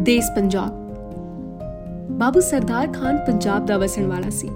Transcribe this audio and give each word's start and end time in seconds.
ਦੇਸ 0.00 0.30
ਪੰਜਾਬ। 0.36 0.68
ਬਾਬੂ 2.10 2.40
ਸਰਦਾਰ 2.40 2.92
ਖਾਨ 2.92 3.16
ਪੰਜਾਬ 3.16 3.66
ਦਾ 3.66 3.78
ਵਸਣ 3.78 4.06
ਵਾਲਾ 4.06 4.28
ਸੀ। 4.30 4.48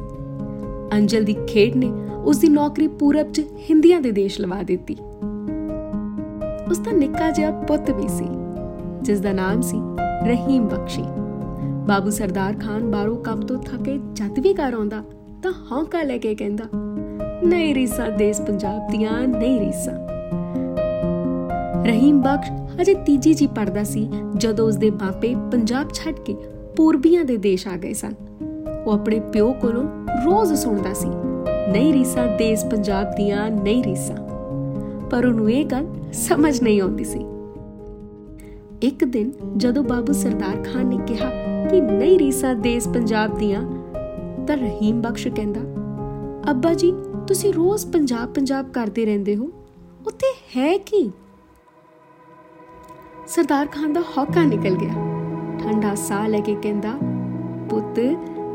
ਅੰਜਲ 0.93 1.25
ਦੀ 1.25 1.35
ਖੇਡ 1.47 1.77
ਨੇ 1.77 1.93
ਉਸ 2.25 2.39
ਦੀ 2.39 2.49
ਨੌਕਰੀ 2.49 2.87
ਪੂਰਬ 2.89 3.33
'ਚ 3.33 3.43
ਹਿੰਦੀਆਂ 3.71 4.01
ਦੇ 4.01 4.13
ਦੇਸ਼ 4.13 4.41
ਲਵਾ 4.41 4.63
ਦਿੱਤੀ। 4.63 4.97
ਉਸ 6.71 6.79
ਦਾ 6.79 6.93
ਨਿੱਕਾ 6.93 7.31
ਜਿਹਾ 7.31 7.51
ਪੁੱਤ 7.51 7.91
ਵੀ 7.91 8.09
ਸੀ 8.09 8.29
ਜਿਸ 9.03 9.21
ਦਾ 9.21 9.33
ਨਾਮ 9.33 9.61
ਸੀ 9.61 9.77
ਰਹੀਮ 10.27 10.69
ਬਖਸ਼ੀ। 10.69 11.05
ਬਾਬੂ 11.89 12.11
ਸਰਦਾਰ 12.11 12.55
ਖਾਨ 12.55 12.91
ਬਾਹਰੋਂ 12.91 13.17
ਕੰਮ 13.17 13.41
ਤੋਂ 13.41 13.59
ਥੱਕੇ 13.59 13.99
ਜਦ 14.13 14.39
ਵੀ 14.39 14.55
ਘਰ 14.55 14.75
ਆਉਂਦਾ 14.75 15.03
ਤਾਂ 15.43 15.53
ਹੌਂਕਾ 15.73 16.03
ਲੈ 16.03 16.19
ਕੇ 16.19 16.35
ਕਹਿੰਦਾ 16.35 16.65
ਨਹੀਂ 17.45 17.75
ਰੀਸਾ, 17.75 18.09
ਦੇਸ਼ 18.09 18.43
ਪੰਜਾਬ 18.43 18.91
ਦੀਆਂ 18.91 19.29
ਨਹੀਂ 19.29 19.61
ਰੀਸਾ। 19.61 19.93
ਰਹੀਮ 21.85 22.23
ਬਖਸ਼ 22.23 22.51
ਅਜੇ 22.81 22.95
ਤੀਜੀ 22.95 23.35
ਜੀ 23.35 23.47
ਪੜਦਾ 23.47 23.85
ਸੀ, 23.85 24.09
ਜਦੋਂ 24.37 24.67
ਉਸਦੇ 24.67 24.91
ਬਾਪੇ 24.91 25.35
ਪੰਜਾਬ 25.53 25.93
ਛੱਡ 25.93 26.15
ਕੇ 26.15 26.37
ਪੂਰਬੀਆਂ 26.77 27.25
ਦੇ 27.25 27.37
ਦੇਸ਼ 27.37 27.69
ਆ 27.69 27.77
ਗਏ 27.77 27.93
ਸਨ। 27.93 28.15
ਉਹ 28.87 28.93
ਆਪਣੇ 28.93 29.21
ਪਿਓ 29.33 29.53
ਕੋਲੋਂ 29.53 29.85
ਰੋਜ਼ 30.25 30.55
ਸੁਣਦਾ 30.55 30.93
ਸੀ, 30.93 31.09
ਨਹੀਂ 31.73 31.93
ਰੀਸਾ, 31.93 32.27
ਦੇਸ਼ 32.37 32.65
ਪੰਜਾਬ 32.67 33.15
ਦੀਆਂ 33.15 33.51
ਨਹੀਂ 33.51 33.85
ਰੀਸਾ। 33.85 34.15
ਪਰ 35.11 35.27
ਉਹਨੂੰ 35.27 35.51
ਇਹ 35.51 35.65
ਗੱਲ 35.67 35.87
ਸਮਝ 36.13 36.63
ਨਹੀਂ 36.63 36.81
ਆਉਂਦੀ 36.81 37.05
ਸੀ। 37.05 37.25
ਇੱਕ 38.83 39.05
ਦਿਨ 39.05 39.33
ਜਦੋਂ 39.57 39.83
ਬਾਬੂ 39.85 40.13
ਸਰਦਾਰ 40.13 40.63
ਖਾਨ 40.65 40.87
ਨੇ 40.87 40.99
ਕਿਹਾ 41.07 41.31
ਕਿ 41.69 41.81
ਨਹੀਂ 41.81 42.19
ਰੀਸਾ, 42.19 42.53
ਦੇਸ਼ 42.55 42.89
ਪੰਜਾਬ 42.89 43.39
ਦੀਆਂ, 43.39 43.63
ਤਾਂ 44.47 44.57
ਰਹੀਮ 44.57 45.01
ਬਖਸ਼ 45.03 45.29
ਕਹਿੰਦਾ, 45.29 45.61
ਅੱਬਾ 46.51 46.75
ਜੀ, 46.75 46.93
ਤੁਸੀਂ 47.29 47.53
ਰੋਜ਼ 47.53 47.87
ਪੰਜਾਬ 47.87 48.33
ਪੰਜਾਬ 48.33 48.71
ਕਰਦੇ 48.73 49.05
ਰਹਿੰਦੇ 49.05 49.37
ਹੋ? 49.37 49.49
ਉੱਥੇ 50.07 50.33
ਹੈ 50.57 50.79
ਕੀ? 50.79 51.11
ਸਰਦਾਰ 53.29 53.67
ਖਾਨ 53.67 53.93
ਦਾ 53.93 54.01
ਹੌਕਾ 54.01 54.45
ਨਿਕਲ 54.45 54.77
ਗਿਆ। 54.77 54.93
ਠੰਡਾ 55.59 55.95
ਸਾਹ 55.95 56.29
ਲੈ 56.29 56.41
ਕੇ 56.41 56.55
ਕਹਿੰਦਾ, 56.55 56.91
ਪੁੱਤ, 57.71 58.01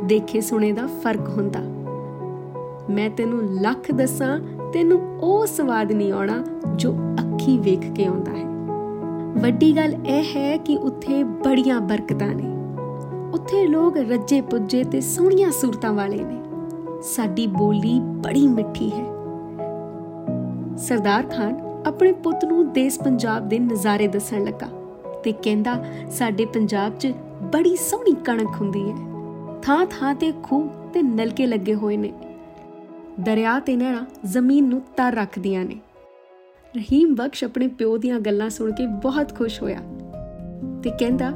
ਦੇਖੇ 0.04 0.42
ਸੁਣੇ 0.42 0.72
ਦਾ 0.72 0.88
ਫ਼ਰਕ 0.88 1.30
ਹੁੰਦਾ। 1.30 1.59
ਮੈਂ 2.89 3.09
ਤੈਨੂੰ 3.09 3.44
ਲੱਖ 3.61 3.92
ਦੱਸਾਂ, 3.92 4.39
ਤੈਨੂੰ 4.73 5.17
ਉਹ 5.22 5.45
ਸਵਾਦ 5.45 5.92
ਨਹੀਂ 5.92 6.11
ਆਉਣਾ 6.11 6.44
ਜੋ 6.76 6.92
ਅੱਖੀ 6.92 7.58
ਵੇਖ 7.58 7.92
ਕੇ 7.92 8.06
ਆਉਂਦਾ 8.06 8.31
ਹੈ। 8.31 8.45
ਵੱਡੀ 9.42 9.76
ਗੱਲ 9.76 9.95
ਇਹ 10.06 10.23
ਹੈ 10.36 10.58
ਕਿ 10.58 10.78
ਉੱਥੇ 10.78 11.23
ਬੜੀਆਂ 11.23 11.81
ਬਰਕਤਾਂ 11.81 12.28
ਨੇ। 12.28 12.56
ਉੱਥੇ 13.33 13.67
ਲੋਕ 13.67 13.98
ਰੱਜੇ 13.98 14.42
ਪੁੱਜੇ 14.42 14.83
ਤੇ 14.83 15.02
ਸੋਹਣੀਆਂ 15.02 15.52
ਸੂਰਤਾਂ 15.52 15.94
ਵਾਲੇ 15.94 16.23
ਨੇ। 16.23 16.44
ਸਾਡੀ 17.02 17.48
ਬੋਲੀ 17.48 18.00
ਬੜੀ 18.00 18.48
ਮਿੱਠੀ 18.48 18.89
ਹੈ। 18.89 19.06
ਸਰਦਾਰ 20.78 21.23
ਖਾਨ 21.23 21.69
ਆਪਣੇ 21.88 22.11
ਪੁੱਤ 22.11 22.45
ਨੂੰ 22.45 22.73
ਦੇਸ਼ 22.73 22.99
ਪੰਜਾਬ 22.99 23.49
ਦੇ 23.49 23.59
ਨਜ਼ਾਰੇ 23.59 24.08
ਦੱਸਣ 24.08 24.44
ਲੱਗਾ 24.44 24.67
ਤੇ 25.23 25.31
ਕਹਿੰਦਾ, 25.31 25.86
ਸਾਡੇ 26.09 26.45
ਪੰਜਾਬ 26.45 26.97
'ਚ 26.97 27.13
ਬੜੀ 27.44 27.75
ਸੋਹਣੀ 27.75 28.13
ਕਣਕ 28.13 28.49
ਹੁੰਦੀ 28.61 28.91
ਹੈ। 28.91 28.95
ਥਾਂ 29.61 29.86
ਥਾਂ 29.86 30.16
ਤੇ 30.16 30.33
ਖੂਹ 30.44 30.69
ਤੇ 30.94 31.02
ਨਲਕੇ 31.02 31.47
ਲੱਗੇ 31.47 31.75
ਹੋਏ 31.75 31.97
ਨੇ। 31.97 32.13
ਦਰਿਆ 33.19 33.59
ਤੇ 33.59 33.75
ਨਹਿਰਾਂ 33.75 34.05
ਜ਼ਮੀਨ 34.25 34.67
ਨੂੰ 34.67 34.81
ਤਰ 34.97 35.16
ਰੱਖਦੀਆਂ 35.16 35.66
ਨੇ। 35.66 35.75
ਰਹੀਮ 36.75 37.16
ਬਖਸ਼ 37.16 37.44
ਆਪਣੇ 37.44 37.67
ਪਿਓ 37.67 37.97
ਦੀਆਂ 37.97 38.19
ਗੱਲਾਂ 38.19 38.49
ਸੁਣ 38.49 38.71
ਕੇ 38.71 38.88
ਬਹੁਤ 38.88 39.38
ਖੁਸ਼ 39.38 39.61
ਹੋਇਆ 39.61 39.80
ਤੇ 40.83 40.89
ਕਹਿੰਦਾ, 40.89 41.31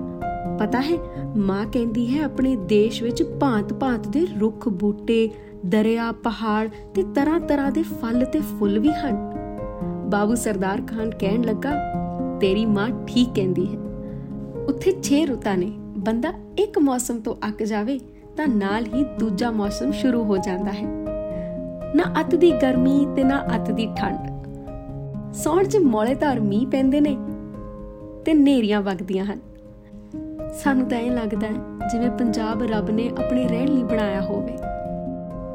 ਪਤਾ 0.59 0.81
ਹੈ, 0.81 0.97
ਮਾਂ 1.37 1.65
ਕਹਿੰਦੀ 1.65 2.19
ਹੈ 2.19 2.23
ਆਪਣੇ 2.23 2.55
ਦੇਸ਼ 2.55 3.03
ਵਿੱਚ 3.03 3.23
ਭਾਂਤ-ਭਾਂਤ 3.23 4.07
ਦੇ 4.07 4.27
ਰੁੱਖ 4.39 4.69
ਬੂਟੇ, 4.69 5.29
ਦਰਿਆ, 5.65 6.11
ਪਹਾੜ 6.11 6.69
ਤੇ 6.95 7.03
ਤਰ੍ਹਾਂ 7.15 7.39
ਤਰ੍ਹਾਂ 7.39 7.71
ਦੇ 7.71 7.83
ਫਲ 7.83 8.25
ਤੇ 8.25 8.39
ਫੁੱਲ 8.39 8.79
ਵੀ 8.79 8.89
ਹਨ। 8.89 9.32
ਬਾਬੂ 10.05 10.35
ਸਰਦਾਰ 10.35 10.81
ਖਾਨ 10.87 11.11
ਕਹਿਣ 11.11 11.43
ਲੱਗਾ, 11.43 11.71
ਤੇਰੀ 12.39 12.65
ਮਾਂ 12.65 12.89
ਠੀਕ 13.07 13.29
ਕਹਿੰਦੀ 13.35 13.65
ਹੈ। 13.65 13.79
ਉੱਥੇ 14.67 14.93
6 15.01 15.25
ਰੁੱਤਾਂ 15.25 15.57
ਨੇ। 15.57 15.71
ਬੰਦਾ 15.97 16.33
ਇੱਕ 16.57 16.79
ਮੌਸਮ 16.79 17.19
ਤੋਂ 17.19 17.35
ਅੱਕ 17.47 17.63
ਜਾਵੇ 17.63 17.99
ਤਾਂ 18.37 18.47
ਨਾਲ 18.47 18.85
ਹੀ 18.85 19.03
ਦੂਜਾ 19.19 19.51
ਮੌਸਮ 19.51 19.91
ਸ਼ੁਰੂ 19.91 20.23
ਹੋ 20.23 20.37
ਜਾਂਦਾ 20.37 20.71
ਹੈ। 20.71 20.85
ਨਾ 21.95 22.03
ਅੱਤ 22.19 22.35
ਦੀ 22.35 22.51
ਗਰਮੀ 22.51 23.07
ਤੇ 23.15 23.23
ਨਾ 23.23 23.45
ਅੱਤ 23.55 23.71
ਦੀ 23.71 23.87
ਠੰਡ। 23.95 24.29
ਸੌਣ 25.33 25.63
'ਚ 25.63 25.77
ਮੌਲੇਦਾਰ 25.77 26.39
ਮੀਂਹ 26.39 26.67
ਪੈਂਦੇ 26.67 27.01
ਨੇ 27.01 27.17
ਤੇ 28.25 28.33
ਨੇਰੀਆਂ 28.33 28.81
ਵਗਦੀਆਂ 28.81 29.25
ਹਨ। 29.25 29.39
ਸਾਨੂੰ 30.63 30.87
ਤਾਂ 30.87 30.99
ਇਹ 30.99 31.11
ਲੱਗਦਾ 31.11 31.47
ਹੈ 31.47 31.87
ਜਿਵੇਂ 31.87 32.11
ਪੰਜਾਬ 32.11 32.63
ਰੱਬ 32.63 32.89
ਨੇ 32.89 33.09
ਆਪਣੇ 33.09 33.47
ਰਹਿਣ 33.47 33.67
ਲਈ 33.67 33.83
ਬਣਾਇਆ 33.83 34.21
ਹੋਵੇ। 34.21 34.57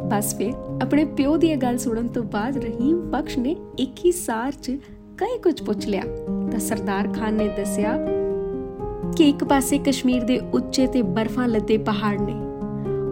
ਬਸ 0.09 0.35
ਫਿਰ 0.39 0.53
ਆਪਣੇ 0.83 1.05
ਪਿਓ 1.05 1.37
ਦੀ 1.37 1.47
ਇਹ 1.47 1.57
ਗੱਲ 1.57 1.79
ਸੁਣਨ 1.79 2.09
ਤੋਂ 2.09 2.23
ਬਾਅਦ 2.23 2.57
ਰਹੀਮ 2.57 3.11
ਬਖਸ਼ 3.11 3.39
ਨੇ 3.39 3.57
ਇੱਕ 3.79 3.93
ਹੀ 4.05 4.13
ਸਾਰ 4.13 4.53
'ਚ 4.53 4.71
ਕਈ 5.19 5.39
ਕੁਝ 5.39 5.63
ਪੁੱਛ 5.63 5.87
ਲਿਆ। 5.87 6.03
ਤਾਂ 6.51 6.61
ਸਰਦਾਰ 6.61 7.09
ਖਾਨ 7.09 7.35
ਨੇ 7.35 7.49
ਦੱਸਿਆ 7.49 7.97
ਕਿ 9.17 9.29
ਇੱਕ 9.29 9.45
ਪਾਸੇ 9.45 9.79
ਕਸ਼ਮੀਰ 9.79 10.25
ਦੇ 10.25 10.39
ਉੱਚੇ 10.39 10.87
ਤੇ 10.87 11.03
ਬਰਫਾਂ 11.03 11.49
ਲੱਦੇ 11.49 11.79
ਪਹਾੜ 11.79 12.21
ਨੇ। 12.21 12.35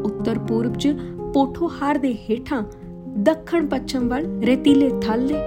ਉੱਤਰ 0.05 0.39
ਪੂਰਬ 0.39 0.75
'ਚ 0.75 0.97
ਪੋਠੋਹਾਰ 1.34 1.99
ਦੇ 1.99 2.15
ਹੇਠਾਂ 2.15 2.62
ਦੱਖਣ 3.19 3.67
ਪੱਛਮ 3.67 4.09
ਵੱਲ 4.09 4.41
ਰੇਤੀਲੇ 4.41 4.91
ਥਲ 5.01 5.27
ਨੇ। 5.27 5.41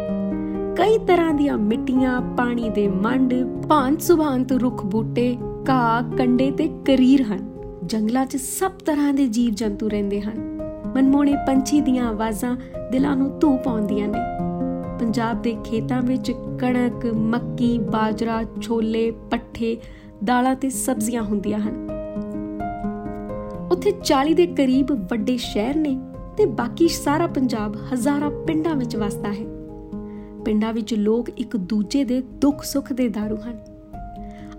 ਕਈ 0.75 0.97
ਤਰ੍ਹਾਂ 0.97 1.33
ਦੀਆਂ 1.33 1.57
ਮਿੱਟੀਆਂ, 1.57 2.21
ਪਾਣੀ 2.21 2.69
ਦੇ 2.69 2.87
ਮੰਡ, 2.87 3.33
ਭਾਂਤ 3.67 4.01
ਸੁਭਾਂਤ 4.01 4.51
ਰੁੱਖ 4.51 4.85
ਬੂਟੇ, 4.85 5.37
ਘਾਹ 5.69 6.17
ਕੰਡੇ 6.17 6.51
ਤੇ 6.51 6.67
ਕਰੀਰ 6.67 7.21
ਹਨ। 7.21 7.49
ਜੰਗਲਾਂ 7.85 8.25
'ਚ 8.25 8.37
ਸਭ 8.37 8.71
ਤਰ੍ਹਾਂ 8.71 9.13
ਦੇ 9.13 9.27
ਜੀਵ 9.27 9.53
ਜੰਤੂ 9.53 9.89
ਰਹਿੰਦੇ 9.89 10.21
ਹਨ। 10.21 10.58
ਮਨਮੋਹਣੇ 10.95 11.35
ਪੰਛੀ 11.47 11.81
ਦੀਆਂ 11.81 12.09
ਆਵਾਜ਼ਾਂ 12.09 12.57
ਦਿਲਾਂ 12.91 13.15
ਨੂੰ 13.15 13.39
ਧੂ 13.39 13.57
ਪਾਉਂਦੀਆਂ 13.57 14.07
ਨੇ। 14.07 14.19
ਪੰਜਾਬ 14.99 15.41
ਦੇ 15.41 15.57
ਖੇਤਾਂ 15.63 16.01
ਵਿੱਚ 16.01 16.31
ਕਣਕ, 16.59 17.05
ਮੱਕੀ, 17.05 17.77
ਬਾਜਰਾ, 17.77 18.43
ਛੋਲੇ, 18.61 19.11
ਪੱਠੇ, 19.11 19.77
ਦਾਲਾਂ 20.23 20.55
ਤੇ 20.55 20.69
ਸਬਜ਼ੀਆਂ 20.69 21.23
ਹੁੰਦੀਆਂ 21.23 21.59
ਹਨ। 21.59 21.89
ਉੱਥੇ 23.71 23.91
40 24.03 24.33
ਦੇ 24.33 24.47
ਕਰੀਬ 24.47 24.91
ਵੱਡੇ 24.91 25.37
ਸ਼ਹਿਰ 25.37 25.75
ਨੇ 25.75 25.99
ਤੇ 26.37 26.45
ਬਾਕੀ 26.45 26.87
ਸਾਰਾ 26.87 27.27
ਪੰਜਾਬ 27.27 27.75
ਹਜ਼ਾਰਾਂ 27.93 28.31
ਪਿੰਡਾਂ 28.31 28.75
ਵਿੱਚ 28.75 28.95
ਵਸਦਾ 28.95 29.29
ਹੈ। 29.29 29.45
ਪਿੰਡਾਂ 30.45 30.73
ਵਿੱਚ 30.73 30.93
ਲੋਕ 30.93 31.29
ਇੱਕ 31.29 31.57
ਦੂਜੇ 31.57 32.03
ਦੇ 32.03 32.21
ਦੁੱਖ 32.21 32.63
ਸੁੱਖ 32.63 32.93
ਦੇ 32.93 33.09
ਦਾਰੂ 33.09 33.35
ਹਨ। 33.35 33.59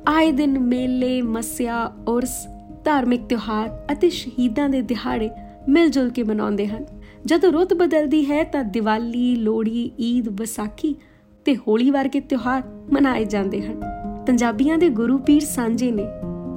ਆਏ 0.08 0.32
ਦਿਨ 0.32 0.58
ਮੇਲੇ, 0.58 1.22
ਮਸਿਆ, 1.22 1.92
ਉਰਸ, 2.08 2.46
ਧਾਰਮਿਕ 2.84 3.26
ਤਿਉਹਾਰ 3.26 3.86
ਅਤੇ 3.92 4.10
ਸ਼ਹੀਦਾਂ 4.10 4.68
ਦੇ 4.68 4.82
ਦਿਹਾੜੇ 4.82 5.30
ਮਿਲ 5.68 5.88
ਜੁਲ 5.88 6.10
ਕੇ 6.10 6.22
ਮਨਾਉਂਦੇ 6.22 6.66
ਹਨ। 6.66 6.86
ਜਦੋਂ 7.26 7.52
ਰੁੱਤ 7.52 7.74
ਬਦਲਦੀ 7.74 8.30
ਹੈ 8.30 8.44
ਤਾਂ 8.44 8.64
ਦੀਵਾਲੀ, 8.64 9.36
ਲੋਹੜੀ, 9.36 9.92
ਈਦ, 10.00 10.28
ਵਿਸਾਖੀ 10.28 10.96
ਤੇ 11.44 11.56
ਹੋਲੀ 11.56 11.90
ਵਰਗੇ 11.90 12.20
ਤਿਉਹਾਰ 12.20 12.62
ਮਨਾਏ 12.92 13.24
ਜਾਂਦੇ 13.24 13.62
ਹਨ। 13.62 13.82
ਪੰਜਾਬੀਆਂ 14.26 14.78
ਦੇ 14.78 14.88
ਗੁਰੂ 14.88 15.18
ਪੀਰ 15.18 15.42
ਸਾਂਝੇ 15.42 15.92
ਨੇ 15.92 16.04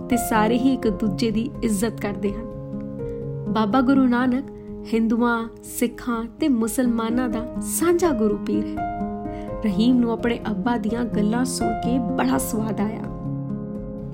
ਤੇ 0.10 0.18
ਸਾਰੇ 0.18 0.58
ਹੀ 0.58 0.74
ਇੱਕ 0.74 0.88
ਦੂਜੇ 0.88 1.32
ਦੀ 1.32 1.50
ਇੱਜ਼ਤ 1.64 2.02
ਕਰਦੇ 2.02 2.34
ਹਨ। 2.34 2.46
ਬਾਬਾ 3.54 3.82
ਗੁਰੂ 3.82 4.08
ਨਾਨਕ 4.08 4.46
ਹਿੰਦੂਆਂ, 4.94 5.50
ਸਿੱਖਾਂ 5.64 6.24
ਤੇ 6.40 6.48
ਮੁਸਲਮਾਨਾਂ 6.48 7.30
ਦਾ 7.30 7.56
ਸਾਂਝਾ 7.62 8.12
ਗੁਰੂ 8.12 8.38
ਪੀਰ 8.38 8.66
ਹੈ। 8.66 9.04
ਰਹੀਮ 9.64 10.00
ਨੂੰ 10.00 10.12
ਆਪਣੇ 10.12 10.40
ਅੱਬਾ 10.52 10.78
ਦੀਆਂ 10.78 11.06
ਗੱਲਾਂ 11.06 11.46
ਸੁਣ 11.46 11.74
ਕੇ 11.74 12.00
ਬੜਾ 12.00 12.38
ਸਵਾਦ 12.38 12.80
ਆਇਆ। 12.80 13.04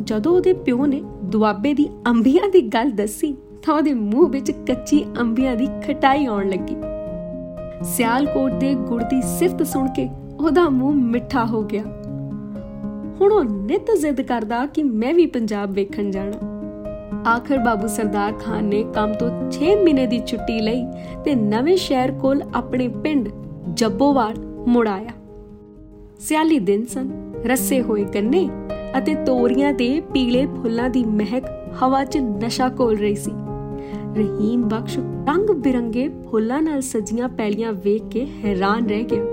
ਜਦੋਂ 0.02 0.32
ਉਹਦੇ 0.32 0.54
ਪਿਓ 0.54 0.86
ਨੇ 0.86 1.04
ਦੁਆਬੇ 1.24 1.74
ਦੀ 1.74 1.90
ਅੰਬੀਆਂ 2.08 2.50
ਦੀ 2.50 2.62
ਗੱਲ 2.62 2.92
ਦੱਸੀ 2.92 3.36
ਤਾਂ 3.66 3.76
ਉਹਦੇ 3.76 3.94
ਮੂੰਹ 3.94 4.30
ਵਿੱਚ 4.30 4.52
ਕੱਚੀ 4.52 5.06
ਅੰਬੀਆਂ 5.22 5.56
ਦੀ 5.56 5.68
ਖਟਾਈ 5.88 6.26
ਆਉਣ 6.26 6.50
ਲੱਗੀ। 6.50 6.76
ਸਿਆਲਕੋਟ 7.84 8.52
ਦੇ 8.52 8.76
ਗੁੜ 8.76 9.04
ਦੀ 9.04 9.22
ਸਿਫਤ 9.22 9.64
ਸੁਣ 9.64 9.88
ਕੇ 9.88 10.10
ਉਹਦਾ 10.40 10.70
ਮੂੰਹ 10.70 10.96
ਮਿੱਠਾ 10.96 11.46
ਹੋ 11.46 11.64
ਗਿਆ। 11.64 11.84
ਹੁਣ 13.22 13.32
ਉਹ 13.32 13.44
ਨਿਤ 13.44 13.92
ਜ਼ਿੱਦ 14.00 14.22
ਕਰਦਾ 14.22 14.66
ਕਿ 14.66 14.84
ਮੈਂ 14.84 15.14
ਵੀ 15.14 15.26
ਪੰਜਾਬ 15.26 15.72
ਵੇਖਣ 15.72 16.12
ਜਾਣਾ। 16.12 16.50
ਆਖਰ 17.30 17.58
ਬਾਬੂ 17.58 17.88
ਸਰਦਾਰ 17.88 18.34
ਖਾਨ 18.34 18.64
ਨੇ 18.64 18.84
ਕੰਮ 18.94 19.14
ਤੋਂ 19.14 19.30
6 19.52 19.76
ਮਹੀਨੇ 19.84 20.08
ਦੀ 20.08 20.22
ਛੁੱਟੀ 20.26 20.60
ਲਈ 20.60 20.86
ਤੇ 21.26 21.36
ਨਵੇਂ 21.36 21.78
ਸ਼ਹਿਰ 21.78 22.12
ਕੋਲ 22.12 22.44
ਆਪਣੇ 22.56 22.88
ਪਿੰਡ 22.88 23.30
ਜੱਬੋਵਾਲ 23.74 24.34
ਮੁੜ 24.68 24.88
ਆਇਆ। 24.88 25.12
ਸਿਆਲੀ 26.20 26.60
ਦਿਨ 26.60 26.86
ਸਨ, 26.86 27.34
ਰੱਸੇ 27.46 27.82
ਹੋਏ 27.82 28.04
ਕੰਨੇ 28.04 28.50
ਅਤੇ 28.98 29.16
ਤੋਰੀਆਂ 29.16 29.74
ਦੇ 29.74 30.02
ਪੀਲੇ 30.14 30.46
ਫੁੱਲਾਂ 30.46 30.90
ਦੀ 30.90 31.04
ਮਹਿਕ 31.04 31.44
ਹਵਾ 31.84 32.04
'ਚ 32.04 32.18
ਨਸ਼ਾ 32.18 32.70
ਕੋਲ 32.70 32.98
ਰਹੀ 32.98 33.16
ਸੀ। 33.16 33.32
ਰਹੀਮ 34.16 34.68
ਬਖਸ਼ 34.70 34.98
ਰੰਗ 35.28 35.50
ਬਿਰੰਗੇ 35.56 36.08
ਫੁੱਲਾਂ 36.32 36.62
ਨਾਲ 36.62 36.82
ਸਜੀਆਂ 36.82 37.28
ਪੈਲੀਆਂ 37.30 37.74
ਵੇਖ 37.74 38.08
ਕੇ 38.08 38.26
ਹੈਰਾਨ 38.46 38.88
ਰਹਿ 38.88 39.04
ਗਿਆ। 39.04 39.24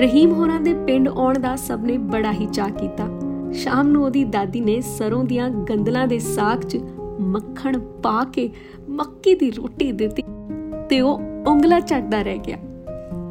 ਰਹੀਮ 0.00 0.32
ਹੋਰਾਂ 0.32 0.60
ਦੇ 0.60 0.74
ਪਿੰਡ 0.74 1.08
ਆਉਣ 1.08 1.38
ਦਾ 1.38 1.54
ਸਭ 1.56 1.80
ਨੇ 1.84 1.96
ਬੜਾ 1.98 2.32
ਹੀ 2.32 2.46
ਚਾਹ 2.46 2.70
ਕੀਤਾ। 2.70 3.08
ਸ਼ਾਮ 3.52 3.88
ਨੂੰ 3.88 4.04
ਉਹਦੀ 4.04 4.24
ਦਾਦੀ 4.24 4.60
ਨੇ 4.60 4.80
ਸਰੋਂ 4.80 5.24
ਦੀਆਂ 5.24 5.50
ਗੰਦਲਾਂ 5.68 6.06
ਦੇ 6.06 6.18
ਸਾਗ 6.18 6.60
'ਚ 6.60 6.78
ਮੱਖਣ 7.20 7.78
ਪਾ 8.02 8.24
ਕੇ 8.24 8.48
ਮੱਕੀ 8.88 9.34
ਦੀ 9.34 9.50
ਰੋਟੀ 9.50 9.90
ਦਿੱਤੀ 9.92 10.22
ਤੇ 10.88 11.00
ਉਹ 11.00 11.20
ਉਂਗਲਾ 11.46 11.80
ਚੱਟਦਾ 11.80 12.22
ਰਹਿ 12.22 12.38
ਗਿਆ। 12.38 12.58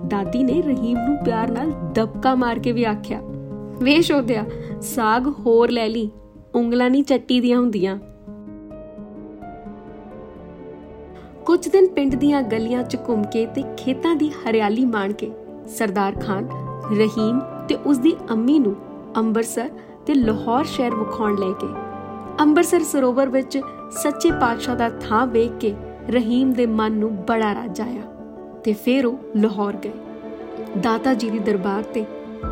ਦਾਦੀ 0.07 0.43
ਨੇ 0.43 0.61
ਰਹੀਮ 0.61 0.97
ਨੂੰ 0.97 1.17
ਪਿਆਰ 1.17 1.51
ਨਾਲ 1.51 1.71
ਦਬਕਾ 1.95 2.35
ਮਾਰ 2.35 2.59
ਕੇ 2.59 2.71
ਵੀ 2.71 2.83
ਆਖਿਆ, 2.83 3.21
ਵੇਸ਼ 3.83 4.11
ਉਹਦਿਆ, 4.11 4.45
ਸਾਗ 4.81 5.27
ਹੋਰ 5.39 5.69
ਲੈ 5.69 5.87
ਲਈ, 5.89 6.09
ਉਂਗਲਾਂ 6.55 6.89
ਨਹੀਂ 6.89 7.03
ਚੱਟੀ 7.03 7.39
ਦੀਆਂ 7.39 7.59
ਹੁੰਦੀਆਂ। 7.59 7.97
ਕੁਝ 11.45 11.67
ਦਿਨ 11.69 11.87
ਪਿੰਡ 11.87 12.15
ਦੀਆਂ 12.15 12.41
ਗਲੀਆਂ 12.41 12.83
'ਚ 12.83 12.97
ਘੁੰਮ 13.07 13.23
ਕੇ 13.23 13.45
ਤੇ 13.45 13.63
ਖੇਤਾਂ 13.77 14.15
ਦੀ 14.15 14.29
ਹਰਿਆਲੀ 14.29 14.85
ਮਾਣ 14.85 15.13
ਕੇ 15.13 15.31
ਸਰਦਾਰ 15.67 16.15
ਖਾਨ, 16.19 16.47
ਰਹੀਮ 16.97 17.39
ਤੇ 17.67 17.75
ਉਸ 17.75 17.97
ਦੀ 17.97 18.15
ਅੰਮੀ 18.31 18.59
ਨੂੰ 18.59 18.75
ਅੰਮ੍ਰਿਤਸਰ 19.17 19.69
ਤੇ 20.05 20.13
ਲਾਹੌਰ 20.13 20.65
ਸ਼ਹਿਰ 20.65 20.95
ਵਿਖਾਉਣ 20.95 21.37
ਲੈ 21.37 21.51
ਕੇ 21.51 21.67
ਅੰਮ੍ਰਿਤਸਰ 22.41 22.83
ਸਰੋਵਰ 22.83 23.29
ਵਿੱਚ 23.29 23.59
ਸੱਚੇ 23.91 24.31
ਪਾਤਸ਼ਾਹ 24.31 24.75
ਦਾ 24.75 24.89
ਥਾਂ 24.89 25.25
ਵੇਖ 25.27 25.51
ਕੇ 25.59 25.73
ਰਹੀਮ 26.09 26.53
ਦੇ 26.53 26.65
ਮਨ 26.65 26.91
ਨੂੰ 26.91 27.15
ਬੜਾ 27.15 27.53
ਰਾਜ 27.53 27.81
ਆਇਆ 27.81 28.01
ਤੇ 28.63 28.73
ਫਿਰ 28.73 29.05
ਉਹ 29.05 29.17
ਲਾਹੌਰ 29.37 29.75
ਗਏ। 29.75 29.91
ਦਾਤਾ 30.77 31.13
ਜੀ 31.13 31.29
ਦੀ 31.29 31.39
ਦਰਬਾਰ 31.39 31.83
ਤੇ 31.83 32.05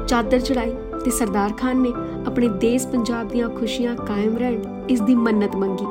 ਚਾਦਰ 0.07 0.39
ਚੜਾਈ 0.39 0.75
ਤੇ 1.05 1.11
ਸਰਦਾਰ 1.11 1.53
ਖਾਨ 1.53 1.77
ਨੇ 1.77 1.93
ਆਪਣੇ 2.27 2.47
ਦੇਸ਼ 2.47 2.87
ਪੰਜਾਬ 2.87 3.27
ਦੀਆਂ 3.27 3.49
ਖੁਸ਼ੀਆਂ 3.49 3.95
ਕਾਇਮ 3.95 4.37
ਰਹਿਣ 4.37 4.63
ਇਸ 4.89 5.01
ਦੀ 5.01 5.15
ਮੰਨਤ 5.15 5.55
ਮੰਗੀ। 5.55 5.85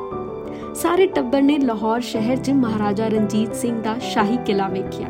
ਸਾਰੇ 0.75 1.07
ਟੱਬਰ 1.07 1.41
ਨੇ 1.41 1.57
ਲਾਹੌਰ 1.57 2.01
ਸ਼ਹਿਰ 2.01 2.37
'ਚ 2.37 2.49
ਮਹਾਰਾਜਾ 2.49 3.07
ਰਣਜੀਤ 3.07 3.55
ਸਿੰਘ 3.55 3.81
ਦਾ 3.81 3.95
ਸ਼ਾਹੀ 3.99 4.37
ਕਿਲਾ 4.45 4.67
ਵੇਖਿਆ। 4.67 5.07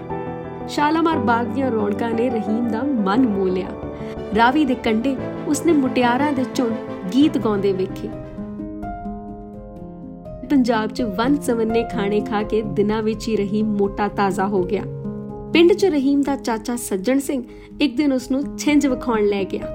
ਸ਼ਾਲਾਮਾਰ 0.68 1.18
ਬਾਗ 1.18 1.46
ਦੀਆਂ 1.46 1.72
ਰੌਣਕਾਂ 1.72 2.12
ਨੇ 2.12 2.30
ਰਹੀਮ 2.30 2.68
ਦਾ 2.68 2.84
ਮਨ 2.84 3.28
ਮੋਹ 3.28 3.48
ਲਿਆ। 3.48 3.68
ਰਾਵੀ 4.38 4.66
ਦੇ 4.66 4.76
ਕੰਢੇ 4.76 5.16
ਉਸਨੇ 5.48 5.74
ਮੁਟਿਆਰਾਂ 5.74 6.34
ਦੇ 6.34 6.46
ਝੁੰਡ 6.56 6.76
ਗੀਤ 7.14 7.38
ਗਾਉਂਦੇ 7.38 7.72
ਵੇਖੇ। 7.72 8.10
ਪੰਜਾਬ 10.50 10.90
'ਚ 10.90 11.02
ਵਨ 11.02 11.40
ਸਵੰਨੇ 11.40 11.84
ਖਾਣੇ 11.84 12.22
ਖਾ 12.22 12.44
ਕੇ 12.44 12.62
ਦਿਨਾਂ 12.62 13.04
ਵਿੱਚ 13.04 13.28
ਹੀ 13.28 13.36
ਰਹੀਮ 13.36 13.78
ਮੋਟਾ 13.78 14.08
ਤਾਜ਼ਾ 14.08 14.48
ਹੋ 14.48 14.64
ਗਿਆ। 14.64 14.84
ਪਿੰਡ 15.54 15.74
'ਚ 15.74 15.86
ਰਹੀਮ 15.86 16.22
ਦਾ 16.22 16.36
ਚਾਚਾ 16.36 16.76
ਸੱਜਣ 16.76 17.20
ਸਿੰਘ 17.20 17.44
ਇੱਕ 17.82 17.98
ਦਿਨ 17.98 18.14
ਉਸ 18.14 18.32
ਨੂੰ 18.32 18.58
ਛਿੰਝ 18.58 18.88
ਵਿਖਾਉਣ 18.88 19.26
ਲੈ 19.26 19.44
ਗਿਆ। 19.44 19.66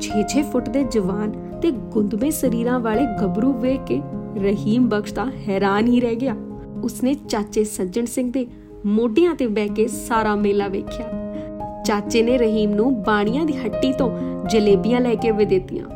6-6 0.00 0.42
ਫੁੱਟ 0.42 0.68
ਦੇ 0.68 0.84
ਜਵਾਨ 0.84 1.30
ਤੇ 1.62 1.70
ਗੁੰਦਵੇਂ 1.70 2.30
ਸਰੀਰਾਂ 2.30 2.80
ਵਾਲੇ 2.80 3.06
ਗੱਭਰੂ 3.20 3.52
ਵੇਖ 3.52 3.80
ਕੇ 3.86 4.02
ਰਹੀਮ 4.42 4.88
ਬਖਸ਼ 4.88 5.14
ਤਾਂ 5.14 5.26
ਹੈਰਾਨ 5.48 5.86
ਹੀ 5.86 6.00
ਰਹਿ 6.00 6.14
ਗਿਆ। 6.14 6.36
ਉਸਨੇ 6.84 7.14
ਚਾਚੇ 7.14 7.64
ਸੱਜਣ 7.64 8.04
ਸਿੰਘ 8.04 8.32
ਦੇ 8.32 8.46
ਮੋਢਿਆਂ 8.86 9.34
ਤੇ 9.34 9.46
ਬਹਿ 9.46 9.68
ਕੇ 9.68 9.88
ਸਾਰਾ 9.88 10.36
ਮੇਲਾ 10.36 10.68
ਵੇਖਿਆ। 10.68 11.34
ਚਾਚੇ 11.84 12.22
ਨੇ 12.22 12.38
ਰਹੀਮ 12.38 12.74
ਨੂੰ 12.74 13.02
ਬਾਣੀਆਂ 13.02 13.44
ਦੀ 13.44 13.52
ਹੱਟੀ 13.52 13.92
ਤੋਂ 13.92 14.10
ਜਲੇਬੀਆਂ 14.48 15.00
ਲੈ 15.00 15.14
ਕੇ 15.14 15.30
ਵੀ 15.30 15.44
ਦਿੱਤੀਆਂ। 15.44 15.86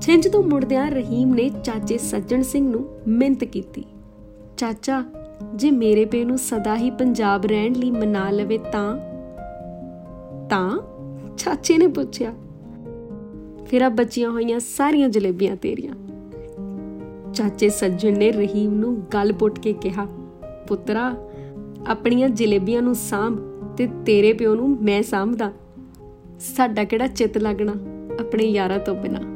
ਛਿੰਝ 0.00 0.28
ਤੋਂ 0.28 0.42
ਮੁੜਦਿਆਂ 0.42 0.90
ਰਹੀਮ 0.90 1.34
ਨੇ 1.34 1.48
ਚਾਚੇ 1.48 1.98
ਸੱਜਣ 1.98 2.42
ਸਿੰਘ 2.42 2.70
ਨੂੰ 2.70 2.88
ਮਿੰਤ 3.08 3.44
ਕੀਤੀ। 3.44 3.84
ਚਾਚਾ, 4.56 5.04
ਜੇ 5.54 5.70
ਮੇਰੇ 5.70 6.04
ਪੇ 6.04 6.24
ਨੂੰ 6.24 6.38
ਸਦਾ 6.38 6.76
ਹੀ 6.76 6.90
ਪੰਜਾਬ 6.90 7.46
ਰਹਿਣ 7.46 7.72
ਲਈ 7.72 7.90
ਮਨਾ 7.90 8.30
ਲਵੇ 8.30 8.58
ਤਾਂ? 8.58 8.98
ਤਾਂ? 10.48 10.78
ਚਾਚੇ 11.36 11.78
ਨੇ 11.78 11.86
ਪੁੱਛਿਆ। 11.86 12.34
ਫਿਰ 13.66 13.82
ਆ 13.82 13.88
ਬਚੀਆਂ 13.88 14.30
ਹੋਈਆਂ 14.30 14.60
ਸਾਰੀਆਂ 14.60 15.08
ਜਲੇਬੀਆਂ 15.08 15.56
ਤੇਰੀਆਂ। 15.56 15.94
ਚਾਚੇ 17.36 17.68
ਸੱਜਣ 17.68 18.18
ਨੇ 18.18 18.32
ਰਹੀਮ 18.32 18.74
ਨੂੰ 18.74 19.02
ਗੱਲ 19.14 19.32
ਪੁੱਟ 19.32 19.58
ਕੇ 19.58 19.72
ਕਿਹਾ, 19.72 20.06
ਪੁੱਤਰਾ, 20.68 21.14
ਆਪਣੀਆਂ 21.86 22.28
ਜਲੇਬੀਆਂ 22.28 22.82
ਨੂੰ 22.82 22.94
ਸਾਂਭ 22.94 23.38
ਤੇ 23.76 23.88
ਤੇਰੇ 24.06 24.32
ਪਿਓ 24.32 24.54
ਨੂੰ 24.54 24.68
ਮੈਂ 24.82 25.02
ਸਾਂਭਦਾ। 25.02 25.52
ਸਾਡਾ 26.40 26.84
ਕਿਹੜਾ 26.84 27.06
ਚਿੱਤ 27.06 27.38
ਲੱਗਣਾ 27.38 27.72
ਆਪਣੇ 28.20 28.44
ਯਾਰਾਂ 28.44 28.78
ਤੋਂ 28.78 28.94
ਬਿਨਾ? 28.94 29.35